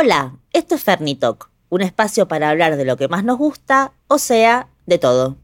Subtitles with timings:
[0.00, 4.18] Hola, esto es Fernitalk, un espacio para hablar de lo que más nos gusta, o
[4.18, 5.38] sea, de todo.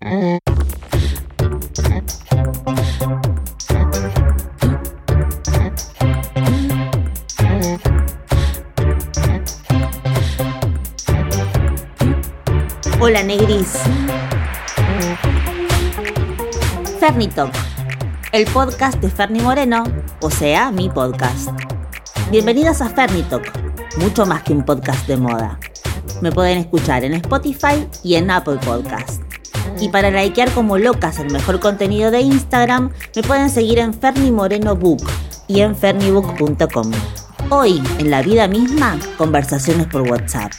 [13.00, 13.72] Hola Negris.
[17.00, 17.52] Fernitalk,
[18.30, 19.82] el podcast de Ferni Moreno,
[20.20, 21.48] o sea, mi podcast.
[22.30, 23.63] Bienvenidas a Fernitalk,
[23.98, 25.58] mucho más que un podcast de moda.
[26.20, 29.22] Me pueden escuchar en Spotify y en Apple Podcast.
[29.80, 34.30] Y para likear como locas el mejor contenido de Instagram, me pueden seguir en Ferni
[34.30, 35.02] Moreno Book
[35.48, 36.90] y en fernibook.com.
[37.50, 40.52] Hoy, en la vida misma, conversaciones por WhatsApp.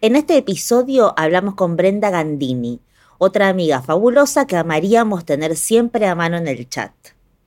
[0.00, 2.80] En este episodio hablamos con Brenda Gandini,
[3.18, 6.92] otra amiga fabulosa que amaríamos tener siempre a mano en el chat.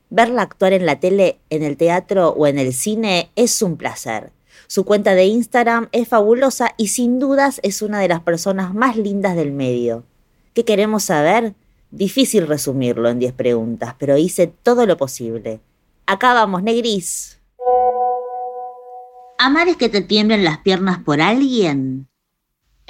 [0.10, 4.32] Verla actuar en la tele, en el teatro o en el cine es un placer.
[4.68, 8.98] Su cuenta de Instagram es fabulosa y sin dudas es una de las personas más
[8.98, 10.04] lindas del medio.
[10.54, 11.54] ¿Qué queremos saber?
[11.92, 15.60] Difícil resumirlo en 10 preguntas, pero hice todo lo posible.
[16.06, 17.40] Acá vamos, Negris.
[19.38, 22.09] ¿Amar es que te tiemblen las piernas por alguien?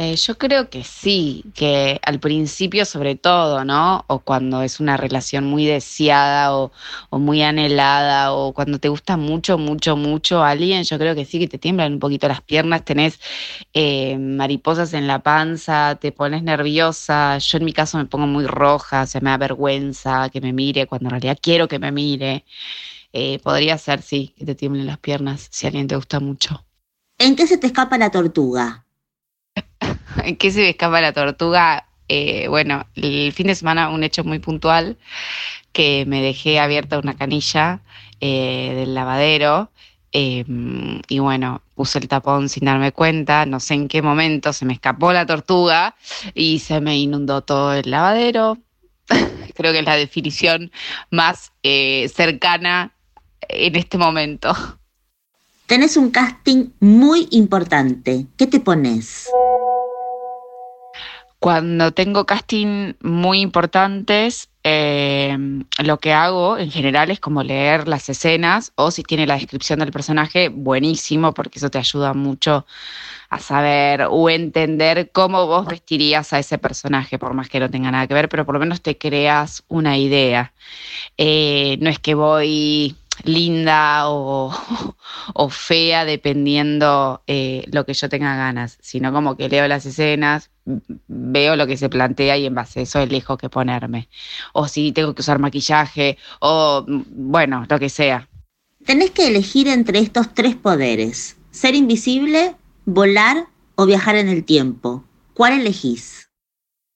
[0.01, 4.05] Eh, yo creo que sí, que al principio sobre todo, ¿no?
[4.07, 6.71] O cuando es una relación muy deseada o,
[7.11, 11.49] muy anhelada o cuando te gusta mucho, mucho, mucho alguien, yo creo que sí, que
[11.49, 13.19] te tiemblan un poquito las piernas, tenés
[13.73, 18.47] eh, mariposas en la panza, te pones nerviosa, yo en mi caso me pongo muy
[18.47, 22.45] roja, se me da vergüenza que me mire cuando en realidad quiero que me mire.
[23.11, 26.63] Eh, podría ser, sí, que te tiemblen las piernas si alguien te gusta mucho.
[27.17, 28.85] ¿En qué se te escapa la tortuga?
[30.23, 31.85] ¿En qué se me escapa la tortuga?
[32.07, 34.97] Eh, bueno, el fin de semana un hecho muy puntual
[35.71, 37.81] que me dejé abierta una canilla
[38.19, 39.71] eh, del lavadero
[40.11, 44.65] em, y bueno, puse el tapón sin darme cuenta, no sé en qué momento se
[44.65, 45.95] me escapó la tortuga
[46.33, 48.57] y se me inundó todo el lavadero.
[49.55, 50.71] Creo que es la definición
[51.11, 52.93] más eh, cercana
[53.47, 54.55] en este momento.
[55.67, 58.25] Tenés un casting muy importante.
[58.35, 59.29] ¿Qué te pones?
[61.39, 65.37] Cuando tengo casting muy importantes, eh,
[65.81, 69.79] lo que hago en general es como leer las escenas o si tiene la descripción
[69.79, 72.65] del personaje, buenísimo, porque eso te ayuda mucho
[73.29, 77.89] a saber o entender cómo vos vestirías a ese personaje, por más que no tenga
[77.91, 80.51] nada que ver, pero por lo menos te creas una idea.
[81.17, 82.97] Eh, no es que voy
[83.33, 89.85] linda o, fea dependiendo eh, lo que yo tenga ganas, sino como que leo las
[89.85, 90.51] escenas,
[91.07, 94.09] veo lo que se plantea y en base a eso elijo qué ponerme.
[94.53, 98.27] O si tengo que usar maquillaje o bueno, lo que sea.
[98.85, 105.03] Tenés que elegir entre estos tres poderes, ser invisible, volar o viajar en el tiempo.
[105.33, 106.18] ¿Cuál elegís?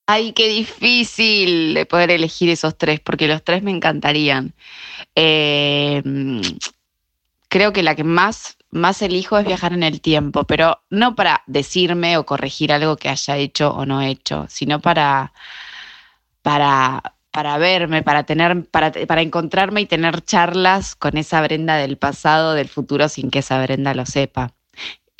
[0.05, 4.53] Ay, qué difícil de poder elegir esos tres, porque los tres me encantarían.
[5.15, 6.03] Eh,
[7.49, 11.43] creo que la que más, más elijo es viajar en el tiempo, pero no para
[11.47, 15.33] decirme o corregir algo que haya hecho o no hecho, sino para,
[16.41, 21.97] para, para verme, para tener, para, para encontrarme y tener charlas con esa Brenda del
[21.97, 24.53] pasado, del futuro, sin que esa Brenda lo sepa.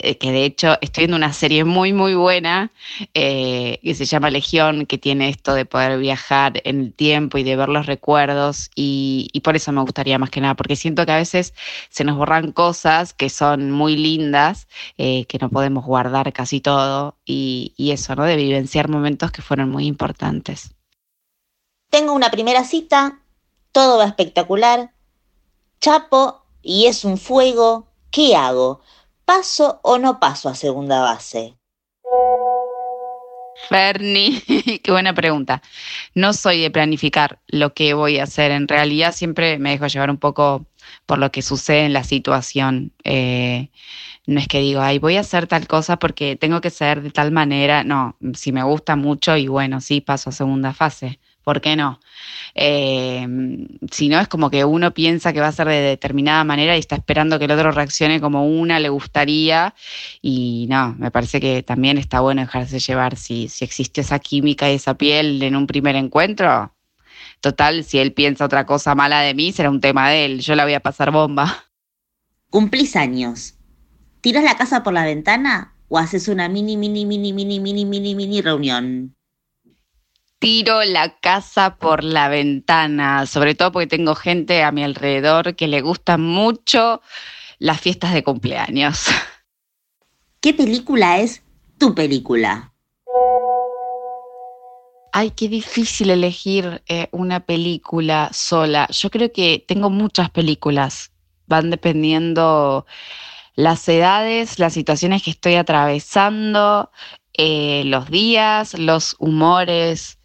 [0.03, 2.74] Eh, que de hecho estoy viendo una serie muy, muy buena
[3.14, 7.44] eh, que se llama Legión, que tiene esto de poder viajar en el tiempo y
[7.44, 11.14] de ver los recuerdos y, por eso me gustaría más que nada, porque siento que
[11.14, 11.53] a veces
[11.90, 17.16] se nos borran cosas que son muy lindas, eh, que no podemos guardar casi todo
[17.25, 18.25] y, y eso, ¿no?
[18.25, 20.72] De vivenciar momentos que fueron muy importantes.
[21.90, 23.22] Tengo una primera cita,
[23.72, 24.91] todo va espectacular,
[25.80, 28.81] chapo y es un fuego, ¿qué hago?
[29.25, 31.56] ¿Paso o no paso a segunda base?
[33.69, 34.41] Ferni,
[34.84, 35.61] qué buena pregunta.
[36.13, 38.51] No soy de planificar lo que voy a hacer.
[38.51, 40.66] En realidad siempre me dejo llevar un poco
[41.05, 42.91] por lo que sucede en la situación.
[43.03, 43.70] Eh,
[44.25, 47.11] no es que digo, ay, voy a hacer tal cosa porque tengo que ser de
[47.11, 47.84] tal manera.
[47.84, 51.19] No, si me gusta mucho y bueno, sí, paso a segunda fase.
[51.43, 51.99] ¿Por qué no?
[52.55, 53.28] Eh,
[53.91, 56.79] si no, es como que uno piensa que va a ser de determinada manera y
[56.79, 59.73] está esperando que el otro reaccione como una le gustaría.
[60.22, 64.72] Y no, me parece que también está bueno dejarse llevar si, si existe esa química
[64.72, 66.73] y esa piel en un primer encuentro.
[67.41, 70.40] Total, si él piensa otra cosa mala de mí, será un tema de él.
[70.40, 71.66] Yo la voy a pasar bomba.
[72.49, 73.55] Cumplís años.
[74.22, 78.16] ¿Tiras la casa por la ventana o haces una mini, mini, mini, mini, mini, mini,
[78.16, 79.16] mini reunión?
[80.43, 85.69] Tiro la casa por la ventana, sobre todo porque tengo gente a mi alrededor que
[85.69, 87.01] le gustan mucho
[87.59, 89.05] las fiestas de cumpleaños.
[90.41, 91.41] ¿Qué película es
[91.78, 92.73] tu película?
[95.13, 98.90] Ay, qué difícil elegir eh, una película sola.
[98.91, 101.13] Yo creo que tengo muchas películas.
[101.47, 102.85] Van dependiendo
[103.55, 106.91] las edades, las situaciones que estoy atravesando,
[107.34, 110.19] eh, los días, los humores.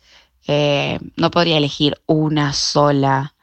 [0.48, 3.34] Eh, no podría elegir una sola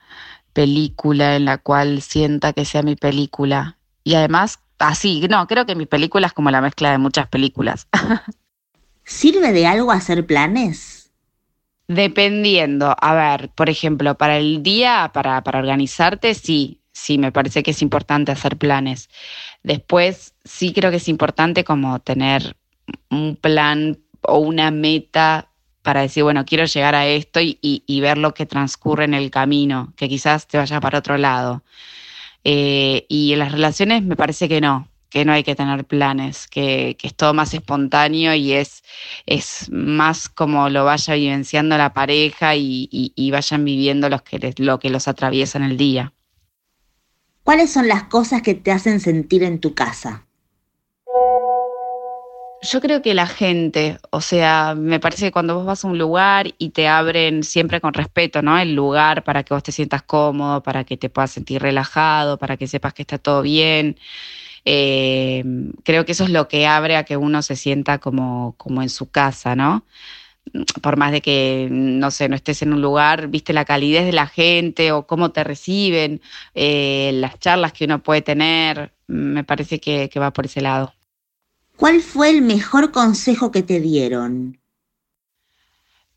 [0.54, 3.78] película en la cual sienta que sea mi película.
[4.04, 7.88] Y además, así, no, creo que mi película es como la mezcla de muchas películas.
[9.04, 11.12] ¿Sirve de algo hacer planes?
[11.88, 17.62] Dependiendo, a ver, por ejemplo, para el día, para, para organizarte, sí, sí, me parece
[17.62, 19.10] que es importante hacer planes.
[19.62, 22.58] Después, sí creo que es importante como tener
[23.12, 25.52] un plan o una meta
[25.86, 29.94] para decir, bueno, quiero llegar a esto y, ver lo que transcurre en el camino,
[29.96, 31.64] que quizás te vaya para otro lado.
[32.44, 36.48] Eh, y en las relaciones me parece que no, que no hay que tener planes,
[36.48, 38.84] que, es todo más espontáneo y es,
[39.28, 44.90] es más como lo vaya vivenciando la pareja y, vayan viviendo los que, lo que
[44.90, 46.14] los atraviesa en el día.
[47.44, 50.25] ¿Cuáles son las cosas que te hacen sentir en tu casa?
[52.66, 55.98] Yo creo que la gente, o sea, me parece que cuando vos vas a un
[56.00, 58.58] lugar y te abren siempre con respeto, ¿no?
[58.58, 62.58] El lugar para que vos te sientas cómodo, para que te puedas sentir relajado, para
[62.58, 63.98] que sepas que está todo bien.
[64.66, 65.44] Eh,
[65.84, 68.90] creo que eso es lo que abre a que uno se sienta como, como en
[68.90, 69.86] su casa, ¿no?
[70.82, 74.14] Por más de que, no sé, no estés en un lugar, viste la calidez de
[74.14, 76.22] la gente o cómo te reciben,
[76.56, 80.94] eh, las charlas que uno puede tener, me parece que, va por ese lado.
[81.78, 84.60] ¿Cuál fue el mejor consejo que te dieron?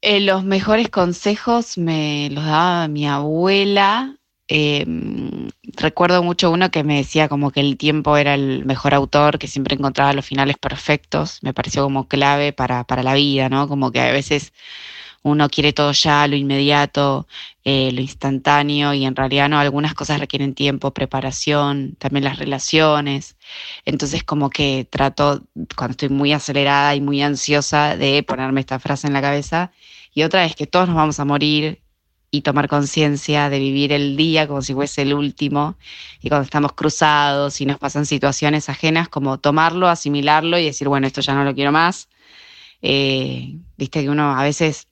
[0.00, 4.18] Eh, los mejores consejos me los daba mi abuela
[4.50, 9.38] Em, recuerdo mucho uno que me decía como que el tiempo era el mejor autor,
[9.38, 11.38] que siempre encontraba los finales perfectos.
[11.42, 13.68] Me pareció como clave para, para la vida, ¿no?
[13.68, 14.54] Como que a veces
[15.28, 17.26] uno quiere todo ya, lo inmediato,
[17.64, 23.36] eh, lo instantáneo, y en realidad no, algunas cosas requieren tiempo, preparación, también las relaciones.
[23.84, 25.42] Entonces como que trato,
[25.76, 29.72] cuando estoy muy acelerada y muy ansiosa, de ponerme esta frase en la cabeza.
[30.14, 31.80] Y otra es que todos nos vamos a morir
[32.30, 35.76] y tomar conciencia de vivir el día como si fuese el último
[36.20, 41.06] y cuando estamos cruzados y nos pasan situaciones ajenas, como tomarlo, asimilarlo y decir, bueno,
[41.06, 42.08] esto ya no lo quiero más.
[42.82, 44.87] Eh, viste que uno a veces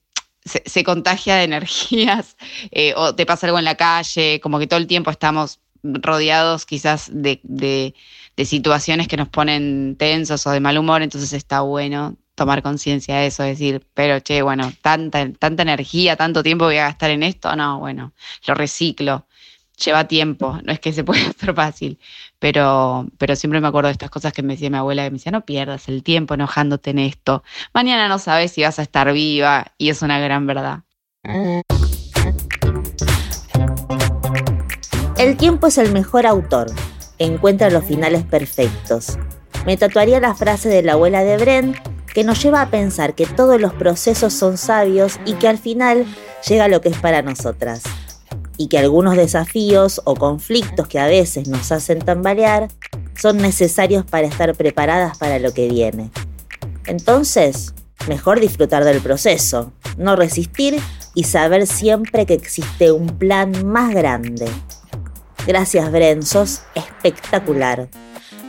[0.47, 2.37] se, contagia de energías
[2.71, 6.65] eh, o te pasa algo en la calle, como que todo el tiempo estamos rodeados
[6.65, 7.93] quizás de, de,
[8.35, 13.17] de situaciones que nos ponen tensos o de mal humor, entonces está bueno tomar conciencia
[13.17, 17.23] de eso, decir, pero che, bueno, tanta, tanta energía, tanto tiempo voy a gastar en
[17.23, 18.13] esto, no, bueno,
[18.45, 19.25] lo reciclo,
[19.83, 21.99] lleva tiempo, no es que se pueda hacer fácil,
[22.39, 25.17] pero, pero siempre me acuerdo de estas cosas que me decía mi abuela, que me
[25.17, 27.43] decía, no pierdas el tiempo enojándote en esto,
[27.73, 30.81] mañana no sabes si vas a estar viva, y es una gran verdad.
[35.17, 36.67] El tiempo es el mejor autor,
[37.17, 39.17] encuentra los finales perfectos.
[39.65, 41.77] Me tatuaría la frase de la abuela de Brent
[42.13, 46.05] que nos lleva a pensar que todos los procesos son sabios y que al final
[46.47, 47.83] llega lo que es para nosotras.
[48.57, 52.69] Y que algunos desafíos o conflictos que a veces nos hacen tambalear
[53.15, 56.11] son necesarios para estar preparadas para lo que viene.
[56.85, 57.73] Entonces,
[58.07, 60.79] mejor disfrutar del proceso, no resistir
[61.13, 64.47] y saber siempre que existe un plan más grande.
[65.45, 67.89] Gracias Bren, sos espectacular.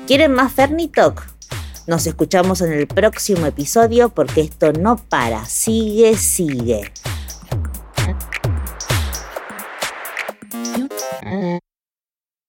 [0.06, 1.22] ¿Quieren más Fernitok?
[1.86, 6.92] Nos escuchamos en el próximo episodio porque esto no para, sigue, sigue.